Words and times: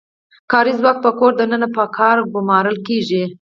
کاري 0.51 0.73
ځواک 0.79 0.97
په 1.05 1.11
کور 1.19 1.31
دننه 1.39 1.67
په 1.75 1.83
کار 1.97 2.17
ګومارل 2.33 2.77
کیږي. 2.87 3.23